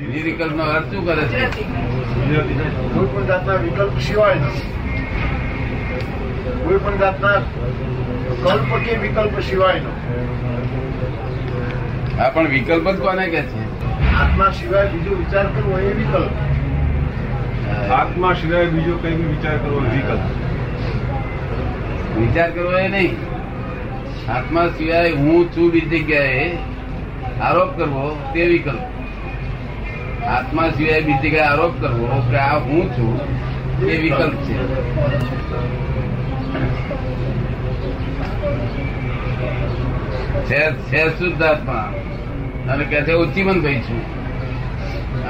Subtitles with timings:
[0.00, 1.40] નિર્વિકલ્પ નો અર્થ શું કરે છે?
[2.94, 4.50] કોઈ પણ જાતના વિકલ્પ સિવાય
[6.64, 7.38] કોઈ પણ જાતના
[8.44, 9.92] કલ્પ કે વિકલ્પ સિવાયનો
[12.20, 13.60] આ પણ વિકલ્પ જ કોને કે છે?
[14.22, 16.32] આત્મા સિવાય બીજો વિચાર કરવો એ વિકલ્પ.
[17.98, 20.22] આત્મા સિવાય બીજો કઈ બી વિચાર કરવો વિકલ્પ.
[22.18, 23.14] વિચાર કરવો એ નહીં.
[24.36, 26.46] આત્મા સિવાય હું છું બીજી જગ્યાએ
[27.42, 28.82] આરોપ કરવો તે વિકલ્પ.
[30.30, 33.12] આત્મા સિવાય બીજી કઈ આરોપ કરવો કે આ હું છું,
[33.86, 34.58] એ વિકલ્પ છે.
[40.90, 41.82] છે શુદ્ધ આત્મા.
[42.98, 43.12] છે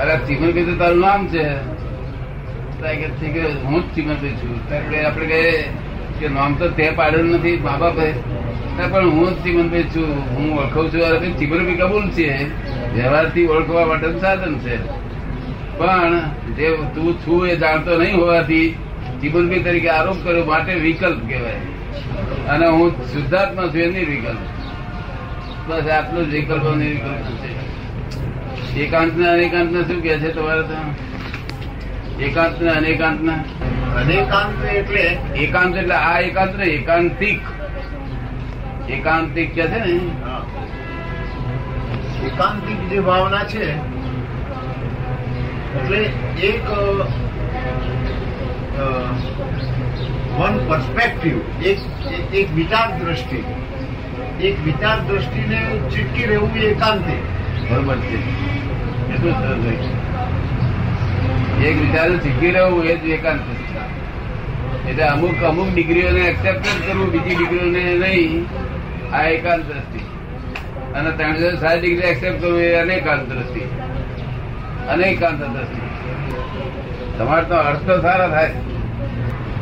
[0.00, 1.46] અરે ચીમનભાઈ તારું નામ છે.
[3.64, 4.56] હું જ ચીમનભાઈ છું.
[4.68, 5.64] તારે આપણે
[6.34, 8.08] નામ તો તે પાડેલું નથી મા બાપે
[8.90, 10.08] પણ હું જ ચીમનભાઈ છું.
[10.30, 12.32] હું ઓળખું છું, અરે ચીમનભાઈ કબૂલ છે.
[12.94, 14.76] વ્યવહારથી ઓળખવા માટેનું સાધન છે.
[15.78, 16.20] પણ
[16.56, 18.76] જે તું છું એ જાણતો નહીં હોવાથી
[19.20, 21.60] ચીમનભાઈ તરીકે આરોપ કર્યો માટે વિકલ્પ કહેવાય.
[22.48, 24.38] અને હું શુદ્ધાત્મા છું એ નિર્વિકલ્પ
[25.68, 28.80] બસ આટલું જ વિકલ્પ નિર્વિકલ્પ છે.
[28.80, 30.76] એકાંત ને અનેકાંત ને શું કે છે તમારે તો?
[32.22, 33.32] એકાંત ને અનેકાંત ને
[33.96, 35.02] અનેકાંત એટલે?
[35.36, 37.40] એકાંત એટલે આ એકાંત ને એકાંતિક.
[38.90, 40.00] એકાંતિક કે છે ને?
[42.28, 43.64] એકાંતિક જે ભાવના છે,
[45.78, 46.00] એટલે
[46.48, 46.64] એક
[50.38, 51.36] વન પર્સપેક્ટિવ
[51.70, 51.78] એક
[52.40, 53.40] એક વિચાર દ્રષ્ટિ
[54.48, 55.58] એક વિચાર દ્રષ્ટિને
[55.92, 57.22] ચીટકી રહેવું એ એકાંતિક.
[57.70, 58.18] બરોબર છે.
[59.12, 59.74] એટલું હોય.
[61.68, 63.44] એક વિચાર શીખી રહેવું એ જ એકાંત
[64.88, 68.46] એટલે અમુક અમુક ડિગ્રીઓને એક્સેપ્ટ કરવું, બીજી ડિગ્રીઓને નહીં.
[69.12, 70.00] આ એકાંત દ્રષ્ટિ.
[70.94, 73.62] અને ત્રણસો સાત ડિગ્રી એક્સેપ્ટ કરવું એ અનેકાંત દ્રષ્ટિ.
[74.88, 75.82] અનેકાંત દ્રષ્ટિ.
[77.18, 78.52] તમારે તો અર્થ તો સારા થાય.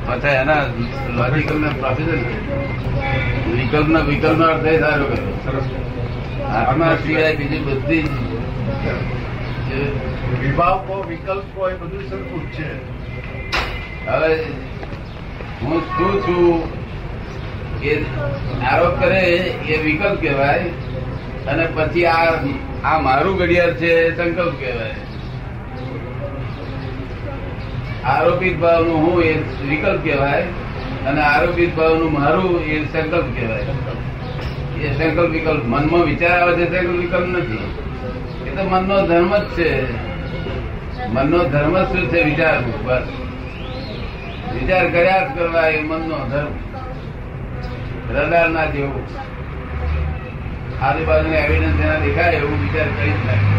[0.07, 0.63] પાછા એના
[1.17, 2.19] લોજિકલ ના પ્રોફેસર
[3.53, 5.07] વિકલ્પ ના વિકલ્પ નો અર્થ એ સારો
[6.53, 8.07] આત્મા સિવાય બીજી બધી
[10.41, 12.69] વિભાવકો, વિકલ્પો એ બધું સરખું જ છે.
[14.07, 14.31] હવે
[15.63, 16.63] હું શું છું?
[17.83, 17.95] એ
[18.71, 19.21] આરોપ કરે
[19.75, 20.71] એ વિકલ્પ કહેવાય.
[21.47, 22.33] અને પછી આ
[22.85, 24.95] આ મારું ઘડિયાળ છે સંકલ્પ કહેવાય.
[28.05, 29.33] આરોપિત ભાવનું હું એ
[29.69, 30.43] વિકલ્પ કહેવાય
[31.07, 33.67] અને આરોપિત ભાવનું મારું એ સંકલ્પ કહેવાય.
[34.81, 37.75] એ સંકલ્પ વિકલ્પ મનમાં વિચાર આવે છે સંકલ્પ વિકલ્પ નથી.
[38.47, 39.93] એ તો મનનો ધર્મ જ છે.
[41.09, 42.61] મનનો ધર્મ શું છે વિચાર?
[42.85, 43.03] બસ.
[44.55, 46.53] વિચાર કર્યા જ કરવા એ મનનો ધર્મ.
[48.17, 49.07] રડાર ના જેવું.
[50.83, 53.59] આજુબાજુ એવિડન્સ એના દેખાય એવું વિચાર કરી જ નાખે.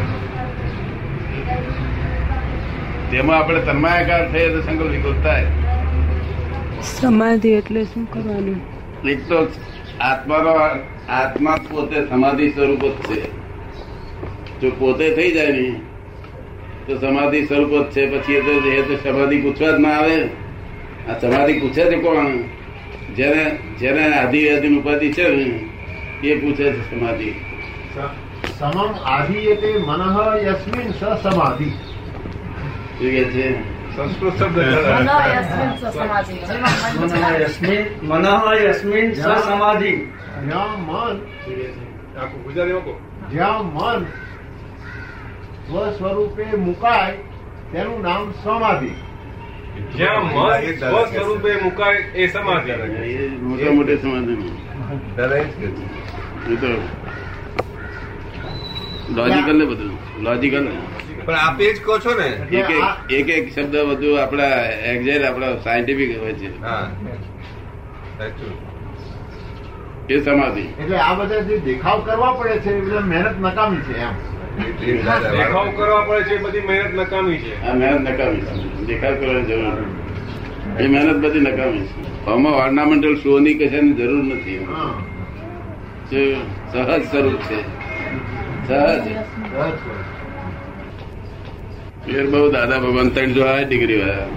[3.12, 5.48] તેમાં આપણે તન્માયાકાર થઈએ તો સંકલ્પ વિકલ્પ થાય.
[6.82, 8.62] સમાધિ એટલે શું કરવાનું?
[9.10, 9.48] એક તો
[10.00, 10.54] આત્માનો
[11.10, 13.22] આત્મા પોતે સમાધિ સ્વરૂપ જ છે.
[14.62, 15.82] જો પોતે થઈ જાય ને
[16.88, 18.08] તો સમાધિ સ્વરૂપ જ છે.
[18.08, 20.24] પછી એ તો એ તો સમાધિ પૂછવા જ ના આવે.
[21.10, 22.28] આ સમાધિ પૂછે છે કોણ?
[23.16, 25.69] જેને જેને આધિ આધિ ઉપાધિ છે ને
[26.24, 27.36] એ પૂછે છે સમાધિ.
[28.60, 31.70] સમમ આધિયતે મનઃ યસ્મિન સ સમાધિ.
[32.98, 33.46] શું કે છે?
[33.96, 34.58] સંસ્કૃત શબ્દ
[38.04, 38.28] મનઃ
[38.64, 39.16] યસ્મિન સ
[39.46, 39.94] સમાધિ.
[40.48, 41.16] જ્યાં મન
[42.18, 44.06] આખું ગુજરાતીમાં જ્યાં મન
[45.68, 47.14] સ્વ સ્વરૂપે મુકાય
[47.72, 48.92] તેનું નામ સમાધિ.
[49.98, 52.72] જ્યાં મન સ્વ સ્વરૂપે મુકાય એ સમાધિ.
[52.72, 54.69] એ મોટા મોટી સમાધિ
[59.16, 60.24] લોજિકલ ને બધું.
[60.24, 60.72] લોજિકલ ને.
[61.26, 62.56] પણ આપે જ કહો છો ને.
[62.56, 66.50] એક એક એક એક શબ્દ બધું આપણા એક્ઝેક્ટ આપણા સાયન્ટિફિક હોય છે.
[70.14, 70.62] એ સમાધિ.
[70.62, 74.14] એટલે આ બધા જે દેખાવ કરવા પડે છે એ બધા મહેનત નકામી છે એમ.
[75.38, 77.66] દેખાવ કરવા પડે છે એ બધી મહેનત નકામી છે.
[77.66, 78.86] આ મહેનત નકામી છે.
[78.86, 79.86] દેખાવ કરવાની જરૂર
[80.80, 82.09] એ મહેનત બધી નકામી છે.
[82.28, 84.66] આમાં ઓર્નામેન્ટલ શો ની કશાની જરૂર નથી
[86.72, 87.60] સહજ સ્વરૂપ છે.
[88.68, 89.08] સહજ.
[92.06, 94.28] ફેર બહુ દાદા ભગવાન ત્રણસો આ ડિગ્રી વાળા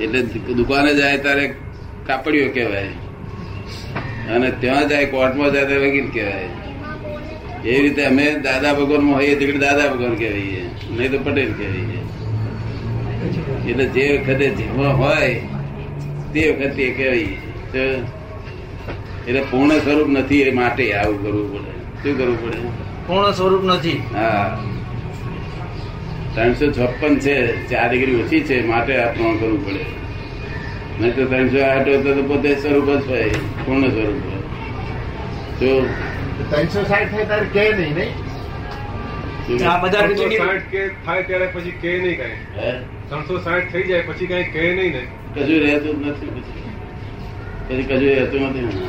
[0.00, 0.22] એટલે
[0.54, 1.54] દુકાને જાય ત્યારે
[2.06, 2.88] કાપડીઓ કહેવાય.
[4.34, 6.48] અને ત્યાં જાય કોર્ટમાં જાય ત્યારે વકીલ કહેવાય.
[7.68, 10.42] એ રીતે અમે દાદા ભગવાનમાં હોઈએ એટલે દાદા ભગવાન કહેવાય
[10.90, 12.03] નહીં તો પટેલ કહેવાઈએ.
[13.68, 15.30] એટલે જે વખતે જેમાં હોય
[16.32, 17.26] તે વખતે કહેવાય
[19.28, 21.72] એટલે પૂર્ણ સ્વરૂપ નથી એ માટે આવું કરવું પડે.
[22.02, 22.58] શું કરવું પડે?
[23.06, 24.02] પૂર્ણ સ્વરૂપ નથી.
[24.14, 24.60] હા.
[26.34, 27.34] ત્રણસો છપ્પન છે
[27.68, 29.84] ચાર ડિગ્રી ઓછી છે માટે આ પૂર્ણ કરવું પડે.
[31.00, 33.28] નહીં તો ત્રણસો આઠ હોય તો પોતે સ્વરૂપ જ હોય
[33.64, 34.42] પૂર્ણ સ્વરૂપ હોય.
[35.58, 35.68] તો
[36.50, 38.12] ત્રણસો સાઠ થાય ત્યારે કે નહીં નહીં?
[39.44, 40.02] આ બધા
[40.70, 42.36] કે થાય ત્યારે પછી કે નહીં કઈ.
[43.08, 45.02] ત્રણસો સાઠ થઈ જાય પછી કઈ કે નહીં ને.
[45.34, 46.62] કશું રહેતું નથી પછી.
[47.68, 48.88] પછી રહેતું નથી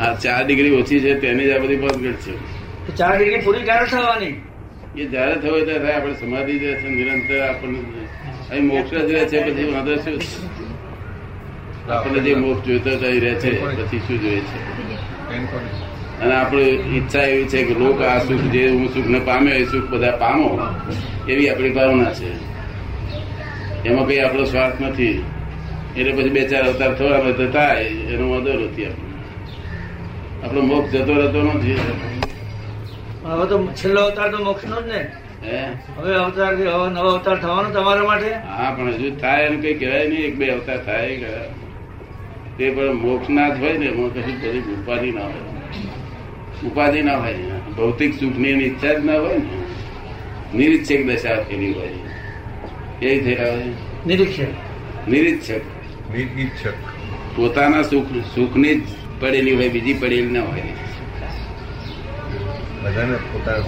[0.00, 2.32] આ ચાર ડિગ્રી ઓછી છે તેની જ આ બધી પદગટ છે.
[2.96, 4.34] ચાર ડિગ્રી પૂરી ક્યારે થવાની?
[4.96, 7.80] એ જયારે થયો ત્યારે આપણે સમાધિ જે છે નિરંતર આપણને
[8.50, 10.18] અહીં મોક્ષ જ રહે છે પછી વાંધો શું?
[10.18, 10.28] છે?
[11.92, 14.58] આપણને જે મોક્ષ જોઈતો હતો એ રહે છે પછી શું જોઈએ છે?
[16.22, 19.64] અને આપણી ઈચ્છા એવી છે કે લોક આ સુખ જે હું સુખ ને પામ્યો એ
[19.66, 20.48] સુખ બધા પામો
[21.28, 22.30] એવી આપણી ભાવના છે.
[23.84, 25.16] એમાં કઈ આપણો સ્વાર્થ નથી.
[25.96, 29.18] એટલે પછી બે ચાર અવતાર થવા તો થાય એનો વાંધો નથી આપણને
[30.44, 31.78] આપણો મોક્ષ જતો રહેતો નથી.
[33.24, 35.00] હવે તો છેલ્લો અવતાર તો મોક્ષ નો જ ને.
[35.42, 35.58] હે?
[35.98, 38.30] હવે અવતાર હવે નવો અવતાર થવાનો તમારા માટે?
[38.48, 41.32] હા પણ હજુ થાય એમ કઈ કહેવાય નહીં એક બે અવતાર થાય
[42.58, 45.42] તે પણ મોક્ષ ના જ હોય ને એમાં કશું બધી ઉપાધિ ના હોય.
[46.66, 47.34] ઉપાધિ ના હોય.
[47.76, 50.58] ભૌતિક સુખની એની ઈચ્છા જ ના હોય ને.
[50.58, 53.06] નિરીક્ષક દશા એની હોય.
[53.06, 53.62] એ થયા હોય.
[54.06, 55.08] નિરીક્ષક.
[55.08, 55.60] નિરીક્ષક.
[56.12, 56.74] નિરીક્ષક.
[57.36, 58.82] પોતાના સુખ સુખની જ
[59.20, 60.62] પડેલી હોય બીજી પડેલી ના હોય.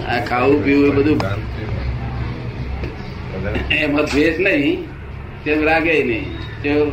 [0.07, 4.85] આ ખાવું પીવું એ બધું બધાને એમાં દ્વેષ નહીં.
[5.43, 6.25] તેમ રાગે નહીં?
[6.61, 6.91] તેઓ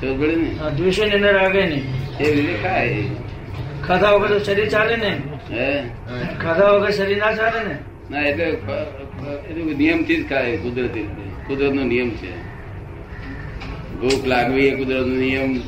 [0.00, 0.50] સમજ પડે ને?
[0.76, 1.84] દ્વેષે ને રાગે નહીં.
[2.18, 2.96] એ રીતે ખાય?
[3.88, 5.12] ખાધા વગર તો શરીર ચાલે ને?
[5.50, 5.82] હે?
[6.42, 7.76] ખાધા વગર શરીર ના ચાલે ને?
[8.10, 8.46] ના એટલે
[9.50, 11.06] એટલે નિયમથી જ ખાય કુદરતી
[11.46, 12.32] કુદરત નો નિયમ છે.
[14.00, 15.62] ભૂખ લાગવી એ કુદરત નો નિયમ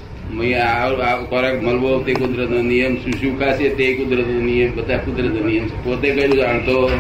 [1.31, 2.97] ખોરાક મળવો તે કુદરત નો નિયમ.
[2.97, 4.77] શું શું ખાશે તે કુદરત નો નિયમ.
[4.77, 5.85] બધા કુદરત નો નિયમ છે.
[5.85, 6.91] પોતે કઈ જાણતો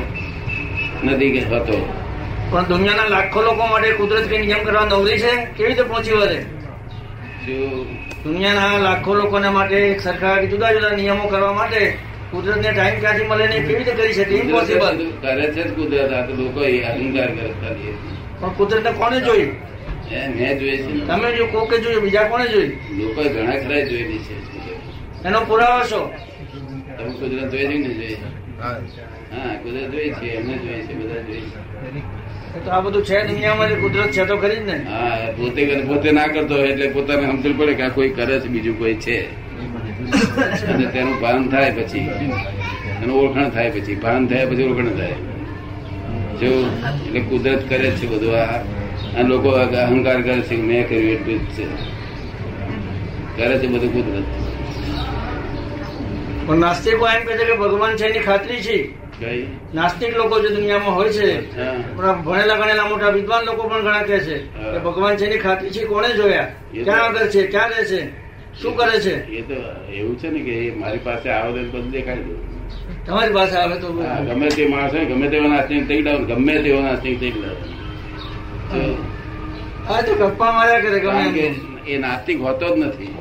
[1.04, 1.78] નથી કે હતો.
[2.50, 5.32] પણ દુનિયાના લાખો લોકો માટે કુદરત કઈ નિયમ કરવા નવરી છે?
[5.56, 6.38] કેવી રીતે પહોંચી વળે?
[7.46, 11.80] દુનિયાના લાખો લોકોને માટે સરકાર જુદા જુદા નિયમો કરવા માટે
[12.30, 14.34] કુદરતને ટાઈમ ક્યાંથી મળે ને કેવી રીતે કરી શકે?
[14.36, 14.86] ઇમ્પોસિબલ
[15.22, 17.74] કરે છે જ કુદરત આ લોકો અહંકાર કરતા.
[18.40, 19.46] પણ કુદરતને કોને જોઈ
[20.30, 24.34] મેં જોઈ છે તમે જો કોકે જોયું બીજા કોને જોઈ લોકો ઘણા ખરા જોયેલી છે
[25.24, 26.00] એનો પુરાવો છો
[26.88, 28.16] તમે કુદરત જોઈ છે ને જોઈ?
[28.58, 28.76] હા.
[29.32, 31.58] હા કુદરત જોઈ છે એમને જોઈ છે બધા જોઈ છે.
[32.64, 34.76] તો આ બધું છે દુનિયામાં કુદરત છે તો ખરી જ ને.
[34.84, 38.48] હા પોતે પોતે ના કરતો હોય એટલે પોતાને સમજણ પડે કે આ કોઈ કરે છે
[38.48, 39.18] બીજું કોઈ છે.
[40.68, 42.10] અને તેનું ભાન થાય પછી.
[43.02, 43.94] એનું ઓળખાણ થાય પછી.
[43.94, 45.16] ભાન થાય પછી ઓળખાણ થાય.
[46.40, 46.46] જો
[47.06, 48.60] એટલે કુદરત કરે છે બધું આ.
[49.18, 51.64] આ લોકો અહંકાર કરે છે મેં કર્યું એટલું જ છે.
[53.36, 54.26] કરે છે બધું કુદરત.
[56.46, 58.78] પણ નાસ્તિકો એમ કહે છે કે ભગવાન છે એની ખાતરી છે.
[59.74, 61.28] નાસ્તિક લોકો જે દુનિયામાં હોય છે.
[62.24, 64.36] ભણેલા ગણેલા મોટા વિદ્વાન લોકો પણ ઘણા કહે છે
[64.72, 66.48] કે ભગવાન છે એની ખાતરી છે કોણે જોયા?
[66.84, 67.46] ક્યાં આગળ છે?
[67.46, 68.00] ક્યાં રહે છે?
[68.54, 69.14] શું કરે છે?
[69.30, 69.56] એ તો
[69.90, 72.38] એવું છે ને કે એ મારી પાસે આવે તો બધું દેખાય દઉં
[73.06, 73.88] તમારી પાસે આવે તો
[74.28, 77.58] ગમે તે માણસ હોય ગમે તેવો નાસ્તિક થઈ ડાઉન ગમે તેવો નાસ્તિક થઈ ડાઉન
[79.86, 81.22] હા તો ગપ્પા માર્યા કરે ગમે
[81.86, 83.12] એ નાસ્તિક હોતો જ નથી.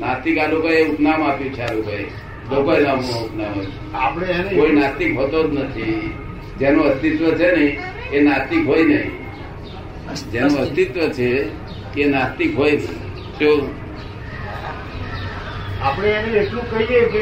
[0.00, 2.04] નાસ્તિક આ લોકોએ ઉપનામ આપ્યું છે આ લોકોએ.
[2.50, 3.54] લોકોએ નામ ઉપનામ
[3.94, 6.14] આપણે એને કોઈ નાસ્તિક હોતો જ નથી.
[6.60, 7.66] જેનું અસ્તિત્વ છે ને
[8.12, 9.12] એ નાસ્તિક હોય નહીં.
[10.32, 11.28] જેનું અસ્તિત્વ છે
[11.96, 12.74] એ નાસ્તિક હોય
[15.82, 17.20] આપણે એને એટલું કહીએ કે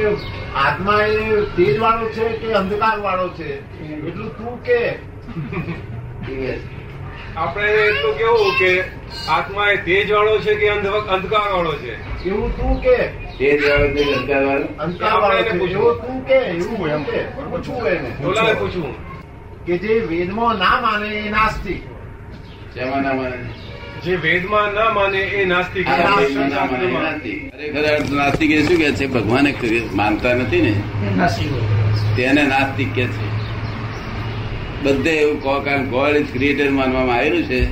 [0.62, 3.48] આત્મા એ તેજ વાળો છે કે અંધકાર વાળો છે
[4.08, 4.80] એટલું તું કે.
[7.36, 8.84] આપણે એટલું કેવું કે
[9.28, 12.24] આત્મા એ તેજ વાળો છે કે અંધકાર વાળો છે?
[12.28, 12.96] એવું તું કે.
[13.38, 14.82] તેજ વાળો છે અંધકાર વાળો.
[14.84, 15.48] અંધકાર વાળો છે.
[15.48, 17.22] એવું તું કે એવું એમ કે.
[17.50, 18.24] પૂછવું એને.
[18.24, 18.94] ઓલાને પૂછવું.
[19.66, 21.82] કે જે વેદમાં ના માને એ નાસ્તિક.
[22.74, 23.36] જેમાં ના માને?
[24.04, 25.88] જે વેદમાં ના માને એ નાસ્તિક
[28.10, 28.50] નાસ્તિક.
[28.50, 29.06] એ શું કે છે?
[29.06, 29.54] ભગવાને
[29.94, 30.74] માનતા નથી ને?
[32.16, 33.27] તેને નાસ્તિક કે છે.
[34.82, 37.64] બધે એવું કહો કારણ ગોડ ઇઝ ક્રિએટર માનવામાં આવેલું છે.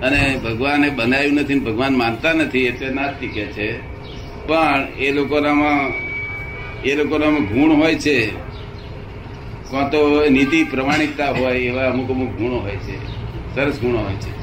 [0.00, 3.78] અને ભગવાને બનાવ્યું નથી ભગવાન માનતા નથી એટલે નાસ્તિક કે છે.
[4.46, 5.92] પણ એ લોકોનામાં
[6.82, 8.26] એ લોકોનામાં ગુણ હોય છે.
[9.70, 13.06] કાં તો નીતિ પ્રમાણિકતા હોય એવા અમુક અમુક ગુણો હોય છે.
[13.54, 14.38] સરસ ગુણો હોય છે.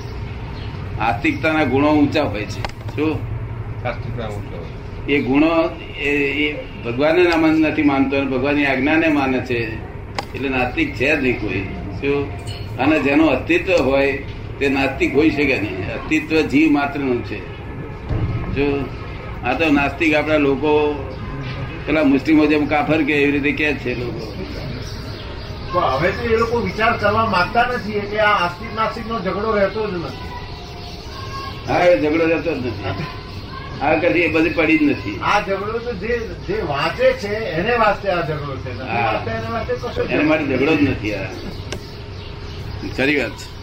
[1.00, 2.62] આસ્તિકતાના ગુણો ઊંચા હોય છે.
[2.96, 3.20] શું?
[5.08, 5.70] એ ગુણો
[6.00, 6.54] એ
[6.86, 9.76] ભગવાનને માન- નથી માનતો ભગવાનની આજ્ઞાને માને છે.
[10.36, 11.85] એટલે નાસ્તિક છે જ નહીં કોઈ.
[12.02, 12.32] શું?
[12.80, 14.12] અને જેનું અસ્તિત્વ હોય
[14.60, 15.92] તે નાસ્તિક હોઈ શકે નહીં?
[15.98, 17.40] અસ્તિત્વ જીવ માત્રનું છે.
[18.56, 18.68] જો
[19.44, 20.72] આ તો નાસ્તિક આપણા લોકો
[21.86, 24.26] પેલા મુસ્લિમો જેમ કાફર કે એવી રીતે કે છે લોકો.
[25.74, 29.50] તો હવે તો એ લોકો વિચાર કરવા માંગતા નથી એટલે આ આસ્તિક નાસ્તિક નો ઝઘડો
[29.52, 30.30] રહેતો જ નથી.
[31.68, 33.08] હા એ ઝઘડો રહેતો જ નથી.
[33.82, 35.18] આ કદી એ બધી પડી જ નથી.
[35.22, 36.14] આ ઝઘડો તો જે
[36.48, 38.70] જે વાંચે છે એને વાસ્તે આ ઝઘડો છે.
[40.12, 41.30] એના માટે ઝઘડો જ નથી આ.
[42.92, 43.40] ખરી વાત.
[43.40, 43.55] છે